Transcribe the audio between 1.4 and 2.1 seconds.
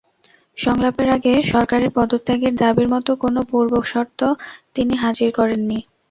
সরকারের